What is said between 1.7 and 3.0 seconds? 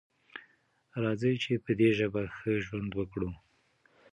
دې ژبه ښه ژوند